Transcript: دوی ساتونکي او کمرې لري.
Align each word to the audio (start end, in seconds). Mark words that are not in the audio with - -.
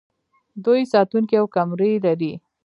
دوی 0.65 0.81
ساتونکي 0.93 1.35
او 1.41 1.45
کمرې 1.55 1.91
لري. 2.05 2.33